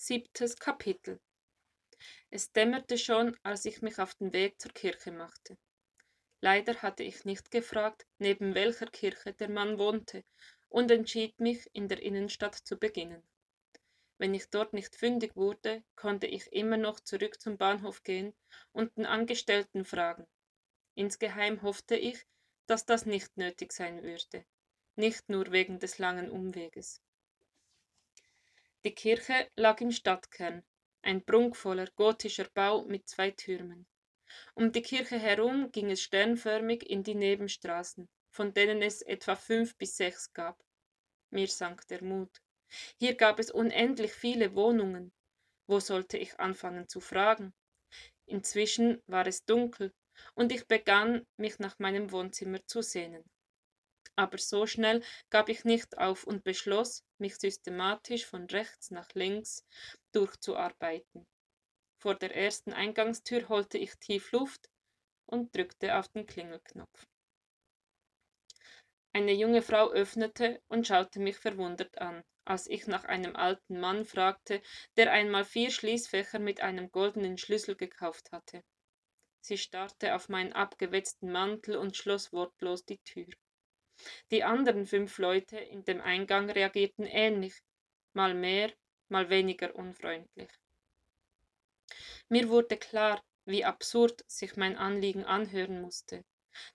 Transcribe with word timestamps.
Siebtes 0.00 0.54
Kapitel 0.54 1.18
Es 2.30 2.52
dämmerte 2.52 2.96
schon, 2.96 3.36
als 3.42 3.64
ich 3.64 3.82
mich 3.82 3.98
auf 3.98 4.14
den 4.14 4.32
Weg 4.32 4.60
zur 4.60 4.70
Kirche 4.70 5.10
machte. 5.10 5.58
Leider 6.40 6.82
hatte 6.82 7.02
ich 7.02 7.24
nicht 7.24 7.50
gefragt, 7.50 8.06
neben 8.18 8.54
welcher 8.54 8.86
Kirche 8.86 9.32
der 9.32 9.48
Mann 9.48 9.76
wohnte, 9.76 10.22
und 10.68 10.92
entschied 10.92 11.40
mich, 11.40 11.68
in 11.72 11.88
der 11.88 12.00
Innenstadt 12.00 12.54
zu 12.54 12.78
beginnen. 12.78 13.28
Wenn 14.18 14.34
ich 14.34 14.48
dort 14.50 14.72
nicht 14.72 14.94
fündig 14.94 15.34
wurde, 15.34 15.82
konnte 15.96 16.28
ich 16.28 16.52
immer 16.52 16.76
noch 16.76 17.00
zurück 17.00 17.40
zum 17.40 17.58
Bahnhof 17.58 18.04
gehen 18.04 18.36
und 18.70 18.96
den 18.96 19.04
Angestellten 19.04 19.84
fragen. 19.84 20.28
Insgeheim 20.94 21.62
hoffte 21.62 21.96
ich, 21.96 22.24
dass 22.68 22.86
das 22.86 23.04
nicht 23.04 23.36
nötig 23.36 23.72
sein 23.72 24.04
würde, 24.04 24.44
nicht 24.94 25.28
nur 25.28 25.50
wegen 25.50 25.80
des 25.80 25.98
langen 25.98 26.30
Umweges. 26.30 27.02
Die 28.88 28.94
Kirche 28.94 29.50
lag 29.54 29.82
im 29.82 29.90
Stadtkern, 29.92 30.64
ein 31.02 31.22
prunkvoller 31.22 31.88
gotischer 31.94 32.48
Bau 32.54 32.86
mit 32.86 33.06
zwei 33.06 33.30
Türmen. 33.30 33.86
Um 34.54 34.72
die 34.72 34.80
Kirche 34.80 35.18
herum 35.18 35.70
ging 35.72 35.90
es 35.90 36.00
sternförmig 36.00 36.88
in 36.88 37.02
die 37.02 37.14
Nebenstraßen, 37.14 38.08
von 38.30 38.54
denen 38.54 38.80
es 38.80 39.02
etwa 39.02 39.36
fünf 39.36 39.76
bis 39.76 39.98
sechs 39.98 40.32
gab. 40.32 40.64
Mir 41.28 41.48
sank 41.48 41.86
der 41.88 42.02
Mut. 42.02 42.40
Hier 42.96 43.14
gab 43.14 43.38
es 43.38 43.50
unendlich 43.50 44.14
viele 44.14 44.54
Wohnungen. 44.54 45.12
Wo 45.66 45.80
sollte 45.80 46.16
ich 46.16 46.40
anfangen 46.40 46.88
zu 46.88 47.00
fragen? 47.00 47.52
Inzwischen 48.24 49.02
war 49.06 49.26
es 49.26 49.44
dunkel, 49.44 49.92
und 50.34 50.50
ich 50.50 50.66
begann, 50.66 51.26
mich 51.36 51.58
nach 51.58 51.78
meinem 51.78 52.10
Wohnzimmer 52.10 52.66
zu 52.66 52.80
sehnen 52.80 53.22
aber 54.18 54.38
so 54.38 54.66
schnell 54.66 55.02
gab 55.30 55.48
ich 55.48 55.64
nicht 55.64 55.96
auf 55.96 56.24
und 56.24 56.42
beschloss, 56.42 57.04
mich 57.20 57.36
systematisch 57.36 58.26
von 58.26 58.46
rechts 58.46 58.90
nach 58.90 59.08
links 59.14 59.64
durchzuarbeiten. 60.12 61.26
Vor 61.98 62.14
der 62.14 62.34
ersten 62.36 62.72
Eingangstür 62.72 63.48
holte 63.48 63.78
ich 63.78 63.96
tief 63.96 64.32
Luft 64.32 64.70
und 65.26 65.54
drückte 65.54 65.96
auf 65.98 66.08
den 66.08 66.26
Klingelknopf. 66.26 67.06
Eine 69.12 69.32
junge 69.32 69.62
Frau 69.62 69.90
öffnete 69.90 70.62
und 70.68 70.86
schaute 70.86 71.18
mich 71.18 71.38
verwundert 71.38 71.98
an, 71.98 72.22
als 72.44 72.66
ich 72.68 72.86
nach 72.86 73.04
einem 73.04 73.34
alten 73.36 73.80
Mann 73.80 74.04
fragte, 74.04 74.62
der 74.96 75.10
einmal 75.10 75.44
vier 75.44 75.70
Schließfächer 75.70 76.38
mit 76.38 76.60
einem 76.60 76.90
goldenen 76.90 77.36
Schlüssel 77.36 77.74
gekauft 77.74 78.30
hatte. 78.32 78.62
Sie 79.40 79.58
starrte 79.58 80.14
auf 80.14 80.28
meinen 80.28 80.52
abgewetzten 80.52 81.32
Mantel 81.32 81.76
und 81.76 81.96
schloss 81.96 82.32
wortlos 82.32 82.84
die 82.84 82.98
Tür. 82.98 83.26
Die 84.30 84.44
anderen 84.44 84.86
fünf 84.86 85.18
Leute 85.18 85.58
in 85.58 85.84
dem 85.84 86.00
Eingang 86.00 86.50
reagierten 86.50 87.04
ähnlich, 87.04 87.54
mal 88.12 88.34
mehr, 88.34 88.72
mal 89.08 89.28
weniger 89.30 89.74
unfreundlich. 89.74 90.50
Mir 92.28 92.48
wurde 92.48 92.76
klar, 92.76 93.22
wie 93.44 93.64
absurd 93.64 94.22
sich 94.26 94.56
mein 94.56 94.76
Anliegen 94.76 95.24
anhören 95.24 95.80
musste. 95.80 96.24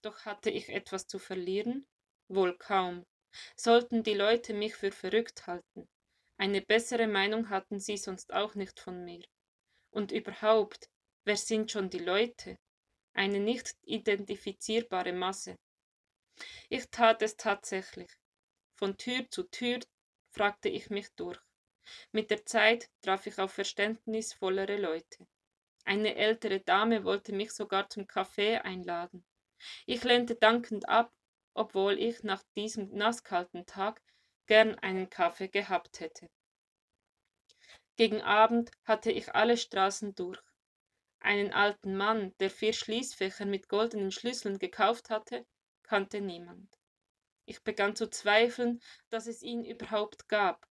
Doch 0.01 0.25
hatte 0.25 0.49
ich 0.49 0.69
etwas 0.69 1.07
zu 1.07 1.19
verlieren? 1.19 1.85
Wohl 2.27 2.57
kaum. 2.57 3.05
Sollten 3.55 4.03
die 4.03 4.13
Leute 4.13 4.53
mich 4.53 4.75
für 4.75 4.91
verrückt 4.91 5.45
halten? 5.47 5.87
Eine 6.37 6.61
bessere 6.61 7.07
Meinung 7.07 7.49
hatten 7.49 7.79
sie 7.79 7.97
sonst 7.97 8.33
auch 8.33 8.55
nicht 8.55 8.79
von 8.79 9.03
mir. 9.05 9.23
Und 9.91 10.11
überhaupt, 10.11 10.89
wer 11.25 11.37
sind 11.37 11.71
schon 11.71 11.89
die 11.89 11.99
Leute? 11.99 12.57
Eine 13.13 13.39
nicht 13.39 13.75
identifizierbare 13.83 15.13
Masse. 15.13 15.57
Ich 16.69 16.89
tat 16.89 17.21
es 17.21 17.37
tatsächlich. 17.37 18.11
Von 18.75 18.97
Tür 18.97 19.29
zu 19.29 19.43
Tür 19.43 19.79
fragte 20.29 20.69
ich 20.69 20.89
mich 20.89 21.13
durch. 21.15 21.39
Mit 22.11 22.31
der 22.31 22.45
Zeit 22.45 22.89
traf 23.01 23.27
ich 23.27 23.37
auf 23.39 23.51
verständnisvollere 23.53 24.77
Leute. 24.77 25.27
Eine 25.85 26.15
ältere 26.15 26.61
Dame 26.61 27.03
wollte 27.03 27.33
mich 27.33 27.51
sogar 27.51 27.89
zum 27.89 28.07
Kaffee 28.07 28.57
einladen. 28.57 29.25
Ich 29.85 30.03
lehnte 30.03 30.35
dankend 30.35 30.87
ab, 30.87 31.13
obwohl 31.53 31.99
ich 31.99 32.23
nach 32.23 32.43
diesem 32.55 32.89
nasskalten 32.93 33.65
Tag 33.65 34.01
gern 34.47 34.77
einen 34.79 35.09
Kaffee 35.09 35.49
gehabt 35.49 35.99
hätte. 35.99 36.29
Gegen 37.95 38.21
Abend 38.21 38.71
hatte 38.85 39.11
ich 39.11 39.35
alle 39.35 39.57
Straßen 39.57 40.15
durch. 40.15 40.41
Einen 41.19 41.53
alten 41.53 41.95
Mann, 41.95 42.33
der 42.39 42.49
vier 42.49 42.73
Schließfächer 42.73 43.45
mit 43.45 43.69
goldenen 43.69 44.11
Schlüsseln 44.11 44.57
gekauft 44.57 45.09
hatte, 45.09 45.45
kannte 45.93 46.21
niemand. 46.21 46.75
Ich 47.45 47.61
begann 47.61 47.95
zu 47.95 48.09
zweifeln, 48.09 48.81
dass 49.11 49.27
es 49.27 49.43
ihn 49.43 49.63
überhaupt 49.63 50.27
gab. 50.27 50.67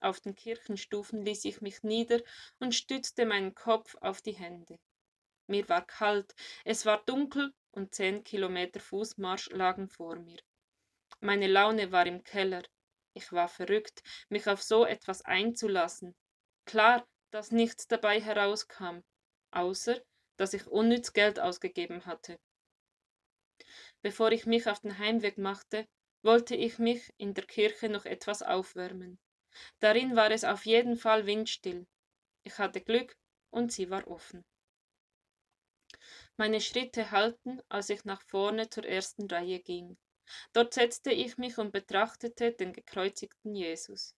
Auf 0.00 0.20
den 0.20 0.34
Kirchenstufen 0.34 1.24
ließ 1.24 1.46
ich 1.46 1.62
mich 1.62 1.82
nieder 1.82 2.20
und 2.58 2.74
stützte 2.74 3.24
meinen 3.24 3.54
Kopf 3.54 3.94
auf 4.02 4.20
die 4.20 4.34
Hände. 4.34 4.78
Mir 5.46 5.66
war 5.70 5.86
kalt, 5.86 6.34
es 6.66 6.84
war 6.84 7.02
dunkel 7.06 7.54
und 7.70 7.94
zehn 7.94 8.22
Kilometer 8.22 8.80
Fußmarsch 8.80 9.48
lagen 9.48 9.88
vor 9.88 10.16
mir. 10.16 10.40
Meine 11.20 11.46
Laune 11.46 11.90
war 11.90 12.06
im 12.06 12.22
Keller. 12.22 12.64
Ich 13.14 13.32
war 13.32 13.48
verrückt, 13.48 14.02
mich 14.28 14.46
auf 14.46 14.62
so 14.62 14.84
etwas 14.84 15.22
einzulassen. 15.22 16.14
Klar, 16.66 17.08
dass 17.30 17.50
nichts 17.50 17.86
dabei 17.86 18.20
herauskam, 18.20 18.98
außer 19.52 20.02
dass 20.36 20.52
ich 20.52 20.66
unnütz 20.66 21.14
Geld 21.14 21.40
ausgegeben 21.40 22.04
hatte. 22.04 22.38
Bevor 24.02 24.32
ich 24.32 24.46
mich 24.46 24.68
auf 24.68 24.80
den 24.80 24.98
Heimweg 24.98 25.38
machte, 25.38 25.86
wollte 26.22 26.56
ich 26.56 26.78
mich 26.78 27.12
in 27.18 27.34
der 27.34 27.44
Kirche 27.44 27.88
noch 27.88 28.04
etwas 28.04 28.42
aufwärmen. 28.42 29.18
Darin 29.80 30.16
war 30.16 30.30
es 30.30 30.44
auf 30.44 30.66
jeden 30.66 30.96
Fall 30.96 31.26
windstill. 31.26 31.86
Ich 32.42 32.58
hatte 32.58 32.80
Glück 32.80 33.16
und 33.50 33.72
sie 33.72 33.90
war 33.90 34.06
offen. 34.08 34.44
Meine 36.36 36.60
Schritte 36.60 37.10
hallten, 37.12 37.62
als 37.68 37.90
ich 37.90 38.04
nach 38.04 38.22
vorne 38.22 38.68
zur 38.68 38.84
ersten 38.84 39.26
Reihe 39.26 39.60
ging. 39.60 39.96
Dort 40.52 40.74
setzte 40.74 41.12
ich 41.12 41.38
mich 41.38 41.58
und 41.58 41.72
betrachtete 41.72 42.52
den 42.52 42.72
gekreuzigten 42.72 43.54
Jesus. 43.54 44.16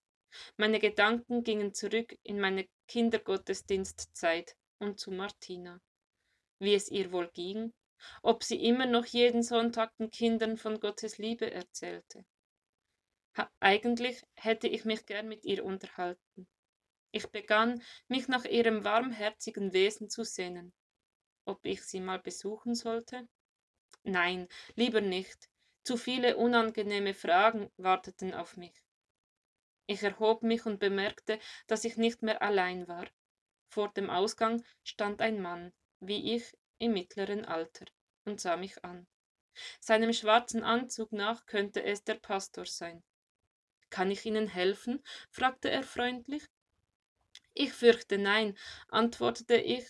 Meine 0.57 0.79
Gedanken 0.79 1.43
gingen 1.43 1.75
zurück 1.75 2.17
in 2.23 2.41
meine 2.41 2.69
Kindergottesdienstzeit 2.89 4.57
und 4.79 4.99
zu 4.99 5.11
Martina. 5.11 5.81
Wie 6.59 6.75
es 6.75 6.91
ihr 6.91 7.13
wohl 7.13 7.29
ging, 7.33 7.73
ob 8.23 8.43
sie 8.45 8.63
immer 8.65 8.87
noch 8.87 9.07
jeden 9.07 9.43
Sonntag 9.43 9.97
den 9.97 10.11
Kindern 10.11 10.57
von 10.57 10.81
Gottes 10.81 11.19
Liebe 11.19 11.51
erzählte. 11.51 12.25
Eigentlich 13.61 14.23
hätte 14.35 14.69
ich 14.69 14.85
mich 14.85 15.07
gern 15.07 15.29
mit 15.29 15.45
ihr 15.45 15.65
unterhalten. 15.65 16.49
Ich 17.11 17.29
begann, 17.31 17.83
mich 18.09 18.29
nach 18.29 18.45
ihrem 18.45 18.85
warmherzigen 18.85 19.73
Wesen 19.73 20.11
zu 20.11 20.25
sehnen. 20.25 20.73
Ob 21.45 21.65
ich 21.65 21.83
sie 21.83 22.01
mal 22.01 22.19
besuchen 22.19 22.75
sollte? 22.75 23.29
Nein, 24.03 24.49
lieber 24.75 25.01
nicht. 25.01 25.49
Zu 25.85 25.97
viele 25.97 26.37
unangenehme 26.37 27.15
Fragen 27.15 27.71
warteten 27.77 28.35
auf 28.35 28.57
mich. 28.57 28.75
Ich 29.87 30.03
erhob 30.03 30.43
mich 30.43 30.67
und 30.67 30.81
bemerkte, 30.81 31.39
dass 31.69 31.85
ich 31.85 31.97
nicht 31.97 32.23
mehr 32.23 32.43
allein 32.43 32.89
war. 32.89 33.07
Vor 33.69 33.93
dem 33.93 34.11
Ausgang 34.11 34.65
stand 34.83 35.21
ein 35.23 35.41
Mann, 35.41 35.73
wie 36.01 36.35
ich, 36.35 36.57
im 36.79 36.93
mittleren 36.93 37.45
Alter 37.45 37.87
und 38.25 38.41
sah 38.41 38.57
mich 38.57 38.85
an. 38.85 39.07
Seinem 39.81 40.13
schwarzen 40.13 40.63
Anzug 40.63 41.13
nach 41.13 41.47
könnte 41.47 41.83
es 41.83 42.05
der 42.05 42.17
Pastor 42.17 42.67
sein. 42.67 43.03
Kann 43.91 44.11
ich 44.11 44.27
Ihnen 44.27 44.49
helfen? 44.49 45.03
fragte 45.31 45.71
er 45.71 45.83
freundlich. 45.83 46.45
Ich 47.55 47.73
fürchte 47.73 48.19
nein, 48.19 48.57
antwortete 48.89 49.57
ich, 49.57 49.89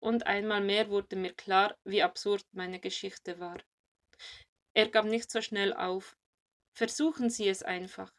und 0.00 0.26
einmal 0.26 0.60
mehr 0.60 0.90
wurde 0.90 1.16
mir 1.16 1.32
klar, 1.32 1.76
wie 1.84 2.02
absurd 2.02 2.44
meine 2.52 2.80
Geschichte 2.80 3.38
war. 3.38 3.58
Er 4.74 4.88
gab 4.88 5.04
nicht 5.04 5.30
so 5.30 5.40
schnell 5.40 5.72
auf. 5.72 6.16
Versuchen 6.72 7.30
Sie 7.30 7.48
es 7.48 7.62
einfach. 7.62 8.12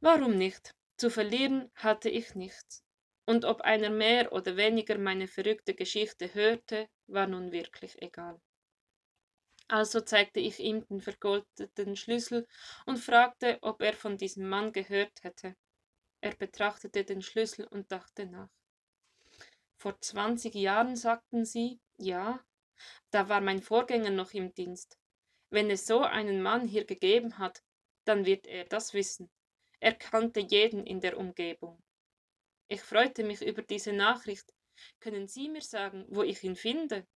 Warum 0.00 0.38
nicht? 0.38 0.74
Zu 0.96 1.10
verlieren 1.10 1.70
hatte 1.74 2.08
ich 2.08 2.34
nichts 2.34 2.83
und 3.26 3.44
ob 3.44 3.60
einer 3.62 3.90
mehr 3.90 4.32
oder 4.32 4.56
weniger 4.56 4.98
meine 4.98 5.28
verrückte 5.28 5.74
Geschichte 5.74 6.34
hörte, 6.34 6.88
war 7.06 7.26
nun 7.26 7.52
wirklich 7.52 8.00
egal. 8.02 8.40
Also 9.68 10.00
zeigte 10.00 10.40
ich 10.40 10.60
ihm 10.60 10.86
den 10.86 11.00
vergoldeten 11.00 11.96
Schlüssel 11.96 12.46
und 12.84 12.98
fragte, 12.98 13.58
ob 13.62 13.80
er 13.80 13.94
von 13.94 14.18
diesem 14.18 14.48
Mann 14.48 14.72
gehört 14.72 15.22
hätte. 15.22 15.56
Er 16.20 16.34
betrachtete 16.34 17.04
den 17.04 17.22
Schlüssel 17.22 17.66
und 17.66 17.90
dachte 17.90 18.26
nach. 18.26 18.50
Vor 19.76 20.00
zwanzig 20.00 20.54
Jahren 20.54 20.96
sagten 20.96 21.44
sie, 21.44 21.80
ja, 21.98 22.44
da 23.10 23.28
war 23.28 23.40
mein 23.40 23.62
Vorgänger 23.62 24.10
noch 24.10 24.32
im 24.32 24.54
Dienst. 24.54 24.98
Wenn 25.50 25.70
es 25.70 25.86
so 25.86 26.00
einen 26.00 26.42
Mann 26.42 26.66
hier 26.66 26.84
gegeben 26.84 27.38
hat, 27.38 27.62
dann 28.04 28.26
wird 28.26 28.46
er 28.46 28.64
das 28.64 28.92
wissen. 28.94 29.30
Er 29.80 29.94
kannte 29.94 30.40
jeden 30.40 30.86
in 30.86 31.00
der 31.00 31.18
Umgebung. 31.18 31.82
Ich 32.68 32.80
freute 32.82 33.24
mich 33.24 33.42
über 33.42 33.62
diese 33.62 33.92
Nachricht. 33.92 34.52
Können 35.00 35.28
Sie 35.28 35.48
mir 35.48 35.62
sagen, 35.62 36.06
wo 36.08 36.22
ich 36.22 36.42
ihn 36.42 36.56
finde? 36.56 37.06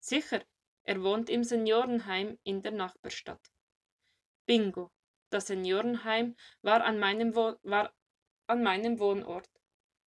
Sicher, 0.00 0.44
er 0.84 1.02
wohnt 1.02 1.30
im 1.30 1.44
Seniorenheim 1.44 2.38
in 2.44 2.62
der 2.62 2.72
Nachbarstadt. 2.72 3.50
Bingo. 4.46 4.90
Das 5.30 5.46
Seniorenheim 5.46 6.36
war 6.60 6.84
an 6.84 6.98
meinem, 6.98 7.34
Wo 7.34 7.56
war 7.62 7.94
an 8.46 8.62
meinem 8.62 8.98
Wohnort, 8.98 9.48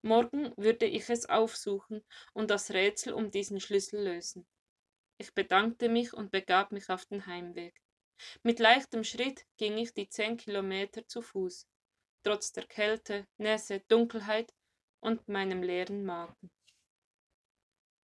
Morgen 0.04 0.52
würde 0.58 0.84
ich 0.84 1.08
es 1.08 1.30
aufsuchen 1.30 2.04
und 2.34 2.50
das 2.50 2.72
Rätsel 2.72 3.14
um 3.14 3.30
diesen 3.30 3.58
Schlüssel 3.58 4.04
lösen. 4.04 4.46
Ich 5.16 5.32
bedankte 5.32 5.88
mich 5.88 6.12
und 6.12 6.30
begab 6.30 6.72
mich 6.72 6.90
auf 6.90 7.06
den 7.06 7.24
Heimweg. 7.24 7.80
Mit 8.42 8.58
leichtem 8.58 9.02
Schritt 9.02 9.46
ging 9.56 9.78
ich 9.78 9.94
die 9.94 10.10
zehn 10.10 10.36
Kilometer 10.36 11.06
zu 11.06 11.22
Fuß, 11.22 11.66
trotz 12.22 12.52
der 12.52 12.66
Kälte, 12.66 13.26
Nässe, 13.38 13.80
Dunkelheit 13.88 14.52
und 15.04 15.28
meinem 15.28 15.62
leeren 15.62 16.04
Magen. 16.04 16.50